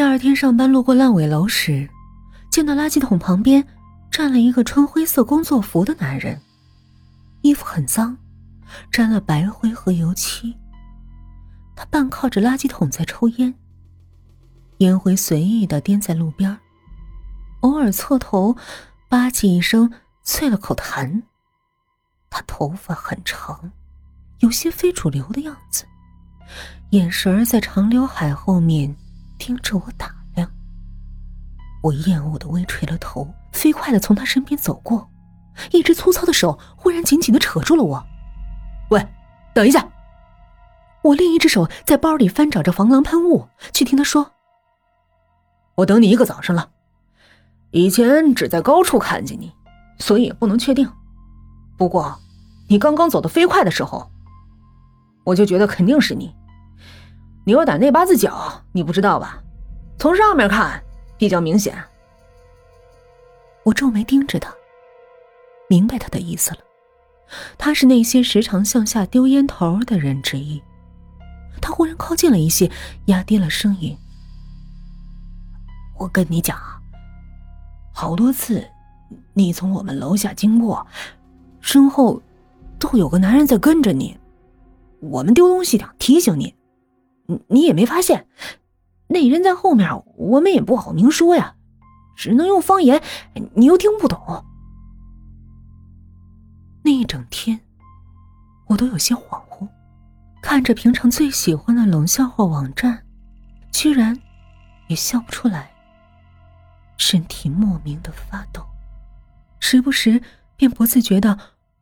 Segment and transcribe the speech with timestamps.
[0.00, 1.86] 第二天上班路过烂尾楼时，
[2.50, 3.62] 见到垃圾桶旁边
[4.10, 6.40] 站了一个穿灰色工作服的男人，
[7.42, 8.16] 衣服很脏，
[8.90, 10.56] 沾了白灰和油漆。
[11.76, 13.54] 他半靠着垃圾桶在抽烟，
[14.78, 16.58] 烟灰随意的颠在路边，
[17.60, 18.56] 偶尔侧头
[19.10, 19.92] 吧唧一声
[20.24, 21.24] 啐了口痰。
[22.30, 23.70] 他头发很长，
[24.38, 25.84] 有些非主流的样子，
[26.92, 28.96] 眼神在长刘海后面。
[29.40, 30.48] 盯着我打量，
[31.82, 35.10] 我厌恶的微垂了头，飞快的从他身边走过，
[35.72, 38.06] 一只粗糙的手忽然紧紧的扯住了我。
[38.90, 39.08] 喂，
[39.54, 39.88] 等一下！
[41.02, 44.32] 我另一只手在包里翻找着防狼喷雾，却听他说
[45.76, 46.68] ：“我等你一个早上了，
[47.70, 49.50] 以前只在高处看见你，
[49.98, 50.86] 所以也不能确定。
[51.78, 52.20] 不过，
[52.68, 54.10] 你刚刚走的飞快的时候，
[55.24, 56.34] 我就觉得肯定是你。”
[57.44, 59.42] 牛胆那八字脚，你不知道吧？
[59.98, 60.82] 从上面看
[61.18, 61.76] 比较明显。
[63.64, 64.54] 我皱眉盯着他，
[65.68, 66.58] 明白他的意思了。
[67.56, 70.62] 他是那些时常向下丢烟头的人之一。
[71.60, 72.70] 他忽然靠近了一些，
[73.06, 73.96] 压低了声音
[75.98, 76.58] ：“我跟你讲，
[77.92, 78.66] 好多次
[79.34, 80.86] 你从我们楼下经过，
[81.60, 82.22] 身后
[82.78, 84.18] 都有个男人在跟着你。
[85.00, 86.54] 我们丢东西的，提醒你。”
[87.48, 88.26] 你也没发现，
[89.08, 91.54] 那人在后面，我们也不好明说呀，
[92.16, 93.02] 只能用方言，
[93.54, 94.44] 你又听不懂。
[96.82, 97.60] 那一整天，
[98.68, 99.68] 我都有些恍惚，
[100.42, 103.04] 看着平常最喜欢的冷笑话网站，
[103.70, 104.18] 居然
[104.88, 105.70] 也笑不出来，
[106.96, 108.64] 身体莫名的发抖，
[109.58, 110.22] 时不时
[110.56, 111.38] 便不自觉的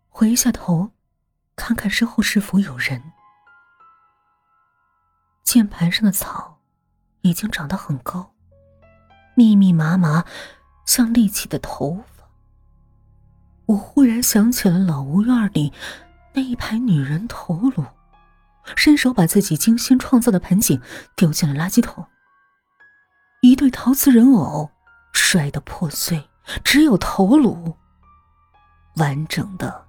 [0.09, 0.91] 回一下头，
[1.55, 3.01] 看看身后是否有人。
[5.49, 6.59] 键盘上的草
[7.23, 8.35] 已经长得很高，
[9.35, 10.27] 密密麻麻，
[10.85, 12.29] 像立起的头发。
[13.65, 15.73] 我忽然想起了老屋院里
[16.35, 17.83] 那一排女人头颅，
[18.77, 20.83] 伸手把自己精心创造的盆景
[21.17, 22.07] 丢进了垃圾桶。
[23.41, 24.71] 一对陶瓷人偶
[25.15, 26.29] 摔得破碎，
[26.63, 27.75] 只有头颅
[28.97, 29.87] 完整的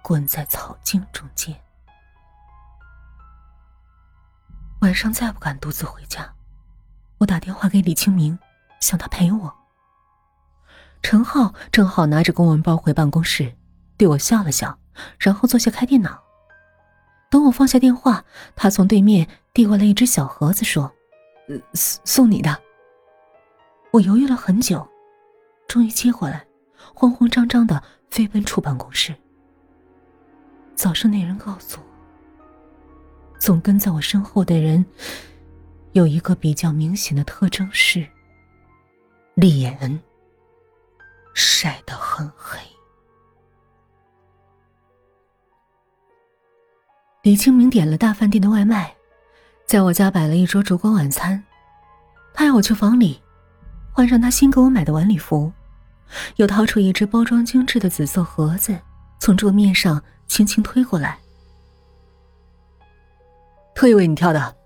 [0.00, 1.60] 滚在草茎中间。
[4.80, 6.32] 晚上再不敢独自回家，
[7.18, 8.38] 我打电话给李清明，
[8.80, 9.54] 想他陪我。
[11.02, 13.54] 陈浩正好拿着公文包回办公室，
[13.96, 14.78] 对我笑了笑，
[15.18, 16.22] 然后坐下开电脑。
[17.30, 20.92] 等我放下电话，他从对面递过来一只小盒子，说
[21.74, 22.56] ：“送送你的。”
[23.92, 24.86] 我犹豫了很久，
[25.66, 26.46] 终于接过来，
[26.94, 29.14] 慌慌张张的飞奔出办公室。
[30.74, 31.85] 早上那人告诉我。
[33.46, 34.84] 总跟在我身后的人，
[35.92, 38.04] 有一个比较明显的特征是，
[39.34, 40.00] 脸
[41.32, 42.58] 晒得很黑。
[47.22, 48.92] 李清明点了大饭店的外卖，
[49.64, 51.40] 在我家摆了一桌烛光晚餐。
[52.34, 53.22] 他要我去房里，
[53.92, 55.52] 换上他新给我买的晚礼服，
[56.34, 58.76] 又掏出一只包装精致的紫色盒子，
[59.20, 61.16] 从桌面上轻轻推过来。
[63.76, 64.56] 特意为你挑的，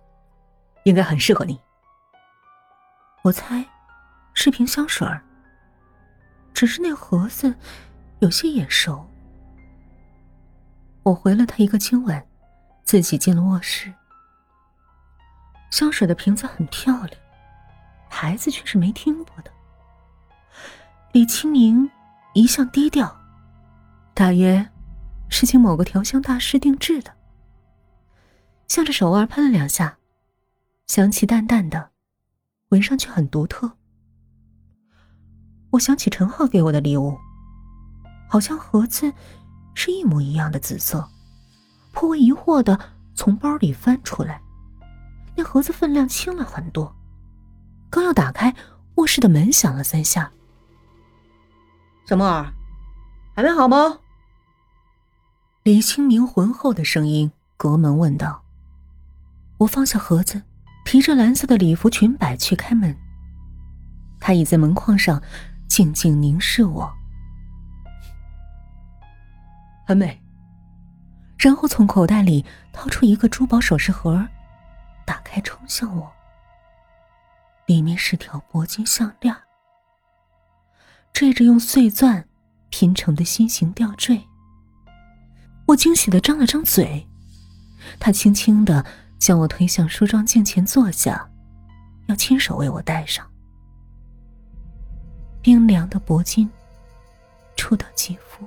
[0.84, 1.60] 应该很适合你。
[3.22, 3.66] 我猜，
[4.34, 5.20] 是瓶香水儿。
[6.54, 7.52] 只是那盒子
[8.20, 9.04] 有些眼熟。
[11.02, 12.24] 我回了他一个亲吻，
[12.84, 13.92] 自己进了卧室。
[15.72, 17.20] 香水的瓶子很漂亮，
[18.08, 19.50] 牌子却是没听过的。
[21.10, 21.90] 李清明
[22.32, 23.20] 一向低调，
[24.14, 24.64] 大约
[25.28, 27.12] 是请某个调香大师定制的。
[28.70, 29.98] 向着手腕喷了两下，
[30.86, 31.90] 香气淡淡的，
[32.68, 33.72] 闻上去很独特。
[35.70, 37.18] 我想起陈浩给我的礼物，
[38.28, 39.12] 好像盒子
[39.74, 41.04] 是一模一样的紫色，
[41.90, 42.78] 颇为疑惑的
[43.12, 44.40] 从包里翻出来，
[45.34, 46.94] 那盒子分量轻了很多。
[47.90, 48.54] 刚要打开，
[48.94, 50.30] 卧室的门响了三下。
[52.06, 52.52] 小莫儿，
[53.34, 53.98] 还没好吗？
[55.64, 58.44] 李清明浑厚的声音隔门问道。
[59.60, 60.42] 我放下盒子，
[60.86, 62.96] 提着蓝色的礼服裙摆去开门。
[64.18, 65.22] 他倚在门框上，
[65.68, 66.90] 静静凝视我，
[69.86, 70.18] 很美。
[71.38, 72.42] 然后从口袋里
[72.72, 74.26] 掏出一个珠宝首饰盒，
[75.04, 76.10] 打开冲向我。
[77.66, 79.36] 里面是条铂金项链，
[81.12, 82.26] 缀着用碎钻
[82.70, 84.22] 拼成的心形吊坠。
[85.66, 87.06] 我惊喜的张了张嘴，
[87.98, 88.86] 他轻轻的。
[89.20, 91.30] 将我推向梳妆镜前坐下，
[92.06, 93.24] 要亲手为我戴上。
[95.42, 96.50] 冰凉的铂金
[97.54, 98.46] 触到肌肤，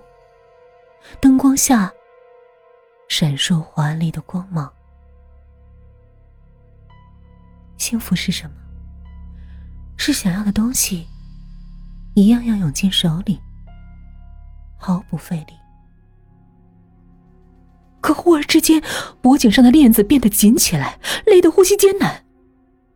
[1.21, 1.91] 灯光下
[3.07, 4.71] 闪烁华丽的光芒。
[7.77, 8.55] 幸福是什么？
[9.95, 11.07] 是想要的东西
[12.15, 13.39] 一样样涌进手里，
[14.77, 15.53] 毫不费力。
[18.03, 18.83] 可忽而之间，
[19.21, 22.25] 脖颈上的链子变得紧起来，勒得呼吸艰难。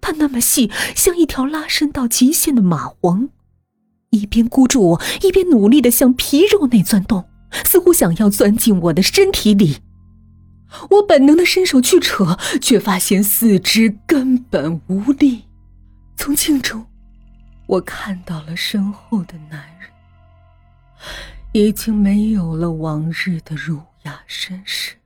[0.01, 3.29] 它那么细，像一条拉伸到极限的蚂蟥。
[4.09, 7.23] 一边箍住我，一边努力的向皮肉内钻动，
[7.63, 9.77] 似乎想要钻进我的身体里。
[10.89, 15.45] 我本能的伸手去扯，却发现四肢根本无力。
[16.17, 16.85] 从镜中，
[17.65, 19.89] 我看到了身后的男人，
[21.53, 24.96] 已经没有了往日的儒雅绅士，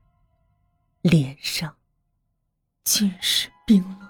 [1.01, 1.75] 脸上
[2.83, 4.09] 尽是冰冷。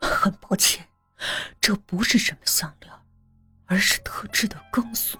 [0.00, 0.88] 很抱歉，
[1.60, 2.92] 这不是什么项链。
[3.66, 5.18] 而是特制的钢索，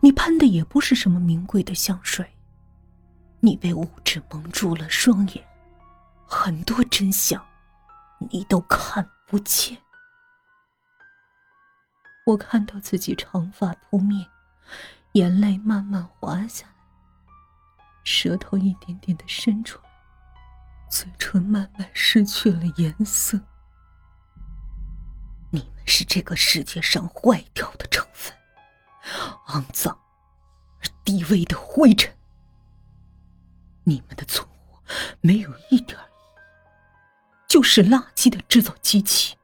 [0.00, 2.24] 你喷的也不是什么名贵的香水。
[3.40, 5.44] 你被物质蒙住了双眼，
[6.24, 7.44] 很多真相
[8.30, 9.76] 你都看不见。
[12.26, 14.24] 我看到自己长发扑面，
[15.14, 16.71] 眼泪慢慢滑下，
[18.04, 19.90] 舌头一点点的伸出来，
[20.90, 23.40] 嘴唇慢慢失去了颜色。
[25.50, 28.34] 你们是这个世界上坏掉的成分，
[29.48, 29.98] 肮脏
[30.80, 32.14] 而低微的灰尘。
[33.84, 34.82] 你们的存活
[35.20, 36.06] 没有一点意义，
[37.48, 39.36] 就是垃圾的制造机器。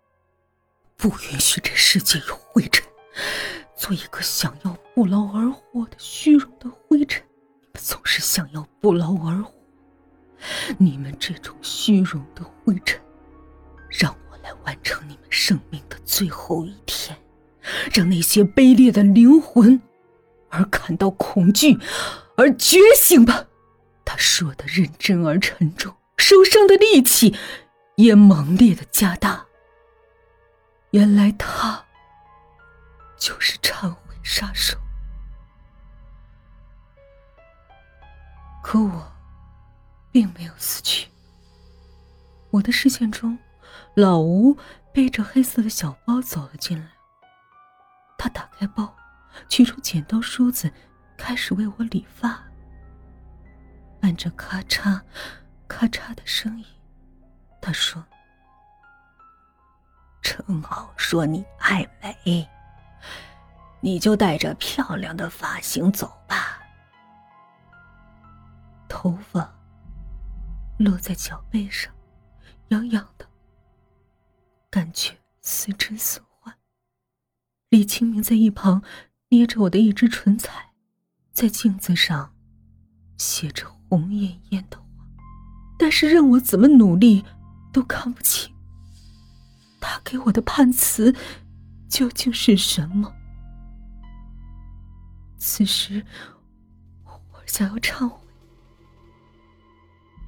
[0.97, 2.85] 不允许这世界有灰尘，
[3.77, 7.28] 做一个想要不劳而获的虚荣的灰尘。
[7.79, 9.53] 总是想要不劳而获，
[10.79, 13.01] 你们这种虚荣的灰尘，
[13.89, 14.29] 让我。
[14.41, 17.15] 来完成你们生命的最后一天，
[17.93, 19.79] 让那些卑劣的灵魂
[20.49, 21.79] 而感到恐惧，
[22.37, 23.45] 而觉醒吧。
[24.07, 27.37] 他说的认真而沉重，手上的力气
[27.97, 29.45] 也猛烈的加大。
[30.93, 31.85] 原来他
[33.19, 34.79] 就是忏悔杀手，
[38.71, 39.11] 可我
[40.13, 41.09] 并没有死去。
[42.51, 43.39] 我的视线中。
[43.95, 44.57] 老吴
[44.93, 46.87] 背着黑色的小包走了进来。
[48.19, 48.95] 他打开包，
[49.49, 50.71] 取出剪刀、梳子，
[51.17, 52.43] 开始为我理发。
[54.01, 55.01] 伴着咔嚓、
[55.67, 56.67] 咔嚓的声音，
[57.63, 58.05] 他说
[60.21, 62.47] ：“正好说你爱美，
[63.81, 66.58] 你就带着漂亮的发型走吧。”
[69.01, 69.49] 头发
[70.77, 71.95] 落在脚背上，
[72.71, 73.25] 痒痒的。
[74.69, 76.53] 感觉似真似幻。
[77.69, 78.83] 李清明在一旁
[79.29, 80.73] 捏着我的一只唇彩，
[81.31, 82.35] 在镜子上
[83.17, 84.85] 写着红艳艳的话，
[85.79, 87.25] 但是任我怎么努力
[87.73, 88.53] 都看不清。
[89.81, 91.15] 他给我的判词
[91.89, 93.15] 究竟是什么？
[95.37, 96.05] 此时，
[97.05, 98.28] 我想要忏悔，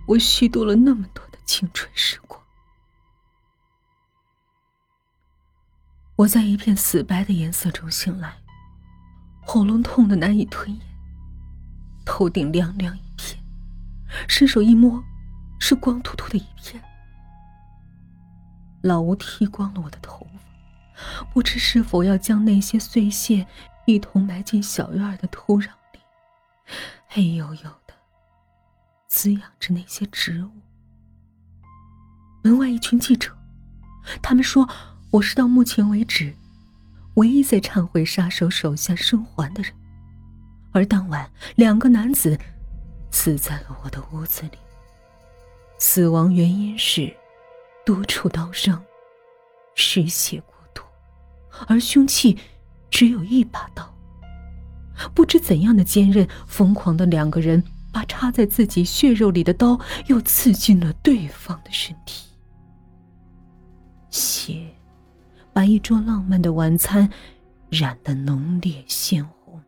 [0.06, 2.40] 我虚度了那么多的青春时光。
[6.16, 8.36] 我在一片死白的颜色中醒来，
[9.40, 10.80] 喉咙痛得难以吞咽，
[12.04, 13.42] 头顶凉凉一片，
[14.28, 15.02] 伸手一摸，
[15.58, 16.82] 是光秃秃的一片。
[18.82, 23.46] 老吴剃光了我的头发，不知是否要将那些碎屑
[23.86, 26.00] 一同埋进小院的土壤里，
[27.08, 27.70] 黑黝黝，
[29.10, 30.50] 滋养着那些植物。
[32.42, 33.36] 门外一群记者，
[34.22, 34.66] 他们说。
[35.12, 36.32] 我是到目前为止
[37.14, 39.72] 唯一在忏悔杀手手下生还的人，
[40.70, 42.38] 而当晚两个男子
[43.10, 44.58] 死在了我的屋子里，
[45.80, 47.12] 死亡原因是
[47.84, 48.80] 多处刀伤，
[49.74, 50.84] 失血过多，
[51.66, 52.38] 而凶器
[52.88, 53.92] 只有一把刀。
[55.12, 57.60] 不知怎样的坚韧，疯狂的两个人
[57.92, 62.28] 把插在自己血肉里的刀又刺进了对方的身体，
[64.10, 64.66] 血。
[65.52, 67.10] 把一桌浪漫的晚餐
[67.70, 69.60] 染得浓烈鲜红。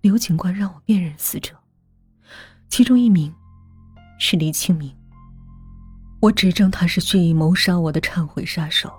[0.00, 1.54] 刘警官让我辨认死者，
[2.70, 3.32] 其中一名
[4.18, 4.90] 是李清明。
[6.18, 8.90] 我指证他是蓄意谋杀我的忏悔杀手，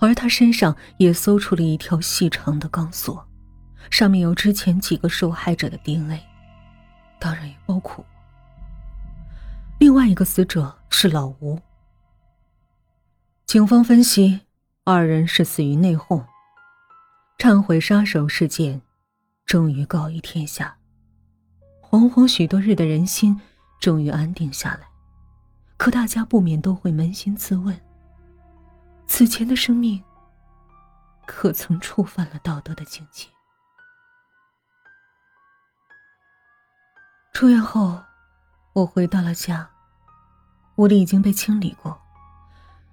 [0.00, 3.28] 而他身上也搜出了一条细长的钢索，
[3.90, 6.20] 上面有之前几个受害者的 DNA，
[7.18, 8.16] 当然也包括我。
[9.78, 11.60] 另外一个死者是老吴。
[13.44, 14.40] 警方分析，
[14.84, 16.24] 二人是死于内讧。
[17.38, 18.80] 忏悔杀手事件
[19.44, 20.78] 终于告于天下，
[21.82, 23.40] 惶惶许多日的人心
[23.78, 24.88] 终于安定下来。
[25.76, 27.78] 可大家不免都会扪心自问：
[29.06, 30.02] 此前的生命，
[31.26, 33.28] 可曾触犯了道德的境界？
[37.36, 38.02] 出院后，
[38.72, 39.68] 我回到了家，
[40.76, 42.00] 屋里已经被清理过，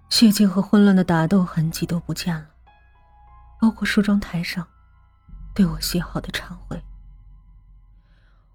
[0.10, 2.50] 血迹和混乱的打斗痕迹都不见了，
[3.62, 4.68] 包括梳妆台上
[5.56, 6.84] 对我写好的忏悔。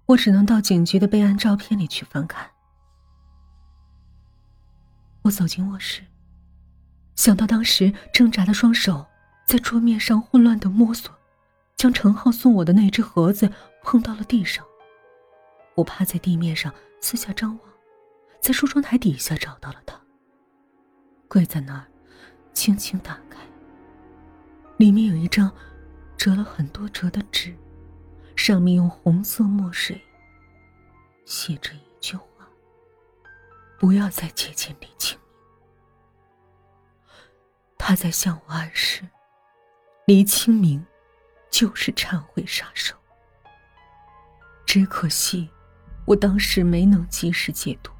[0.05, 2.51] 我只能到警局的备案照片里去翻看。
[5.23, 6.03] 我走进卧室，
[7.15, 9.07] 想到当时挣扎的双手
[9.43, 11.11] 在桌面上混乱的摸索，
[11.75, 14.63] 将程浩送我的那只盒子碰到了地上。
[15.79, 17.69] 我趴在地面上四下张望，
[18.41, 19.97] 在梳妆台底下找到了他，
[21.29, 21.87] 跪在那儿，
[22.53, 23.39] 轻轻打开。
[24.75, 25.49] 里面有一张
[26.17, 27.55] 折了很多折的纸，
[28.35, 30.01] 上面用红色墨水
[31.25, 32.25] 写着一句话。
[33.77, 35.29] 不要再接近李清明。
[37.77, 39.07] 他在向我暗示，
[40.05, 40.85] 李清明
[41.49, 42.97] 就是忏悔杀手。
[44.65, 45.49] 只可惜，
[46.09, 47.91] 我当时没能及时解读。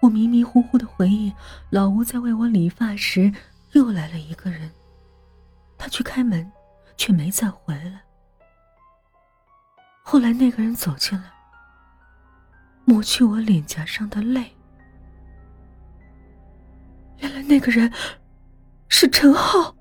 [0.00, 1.32] 我迷迷糊糊的回忆，
[1.70, 3.32] 老吴在为我理发时，
[3.70, 4.68] 又来了一个人。
[5.78, 6.50] 他去开门，
[6.96, 8.02] 却没再回来。
[10.02, 11.30] 后来那个人走进来。
[12.84, 14.52] 抹去我脸颊上的泪。
[17.18, 17.92] 原来那个人
[18.88, 19.72] 是陈浩。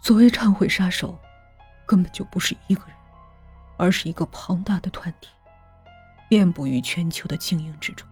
[0.00, 1.18] 所谓忏悔杀手，
[1.84, 2.93] 根本就不是一个人，
[3.76, 5.28] 而是一个庞大的团体，
[6.28, 8.08] 遍布于全球的精英之中。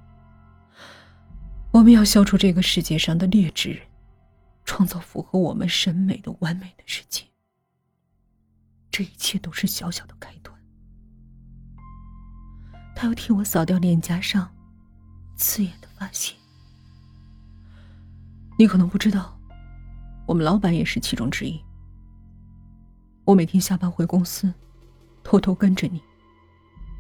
[1.70, 3.80] 我们要消除这个世界上的劣质，
[4.64, 7.24] 创造符合我们审美的完美的世界。
[8.90, 10.54] 这一切都是小小的开端。
[12.94, 14.54] 他又替我扫掉脸颊上
[15.34, 16.36] 刺眼的发线。
[18.58, 19.40] 你可能不知道，
[20.26, 21.58] 我们老板也是其中之一。
[23.24, 24.52] 我每天下班回公司，
[25.32, 26.04] 偷偷跟着你，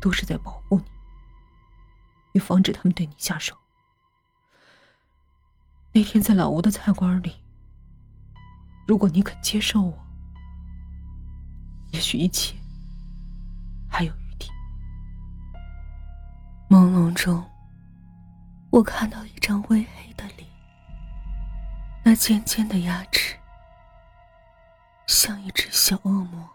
[0.00, 0.84] 都是在保护你，
[2.32, 3.54] 以防止他们对你下手。
[5.92, 7.44] 那天在老吴的菜馆里，
[8.86, 10.06] 如果你肯接受我，
[11.90, 12.56] 也许一切
[13.86, 14.48] 还有余地。
[16.70, 17.44] 朦胧中，
[18.70, 20.48] 我看到一张微黑的脸，
[22.02, 23.36] 那尖尖的牙齿
[25.06, 26.48] 像一只小恶魔。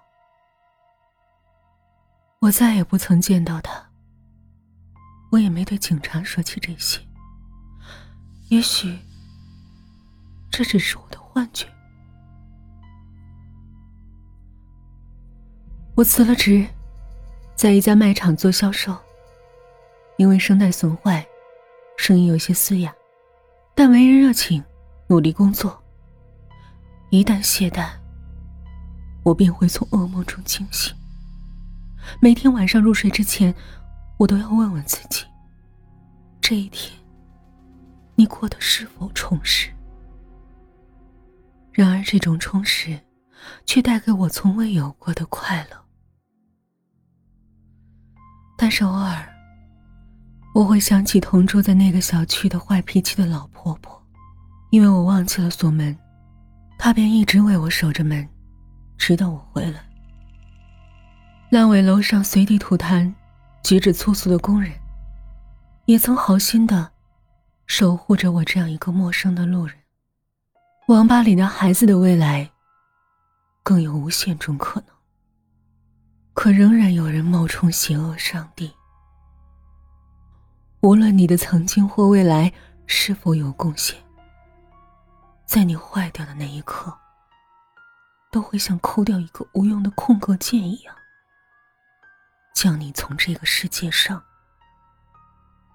[2.47, 3.89] 我再也不曾见到他，
[5.31, 6.97] 我也没对警察说起这些。
[8.47, 8.97] 也许
[10.49, 11.67] 这只是我的幻觉。
[15.93, 16.65] 我辞了职，
[17.53, 18.97] 在一家卖场做销售。
[20.15, 21.27] 因为声带损坏，
[21.97, 22.95] 声音有些嘶哑，
[23.75, 24.63] 但为人热情，
[25.07, 25.83] 努力工作。
[27.09, 27.89] 一旦懈怠，
[29.23, 30.95] 我便会从噩梦中惊醒。
[32.19, 33.53] 每天晚上入睡之前，
[34.17, 35.25] 我都要问问自己：
[36.41, 36.91] 这一天，
[38.15, 39.69] 你过得是否充实？
[41.71, 42.99] 然而，这种充实，
[43.65, 45.77] 却带给我从未有过的快乐。
[48.57, 49.33] 但是偶尔。
[50.55, 54.03] 我会想起同住在那个小区的坏脾气的老婆婆，
[54.71, 55.95] 因为我忘记了锁门，
[56.79, 58.27] 她便一直为我守着门，
[58.97, 59.86] 直到我回来。
[61.49, 63.13] 烂尾楼上随地吐痰、
[63.63, 64.69] 举止粗俗的工人，
[65.85, 66.91] 也曾好心的
[67.67, 69.73] 守护着我这样一个陌生的路人。
[70.87, 72.51] 网吧里的孩子的未来，
[73.63, 74.89] 更有无限种可能，
[76.33, 78.69] 可仍然有人冒充邪恶上帝。
[80.81, 82.51] 无论你的曾经或未来
[82.87, 83.97] 是否有贡献，
[85.45, 86.93] 在你坏掉的那一刻，
[88.33, 90.93] 都会像抠掉一个无用的空格键一样，
[92.57, 94.25] 将你从这个世界上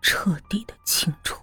[0.03, 1.41] 彻底的清除。